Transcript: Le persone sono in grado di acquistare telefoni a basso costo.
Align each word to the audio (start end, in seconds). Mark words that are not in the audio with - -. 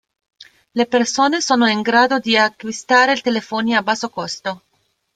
Le 0.71 0.87
persone 0.87 1.41
sono 1.41 1.67
in 1.67 1.83
grado 1.83 2.17
di 2.17 2.35
acquistare 2.35 3.15
telefoni 3.21 3.75
a 3.75 3.83
basso 3.83 4.09
costo. 4.09 4.63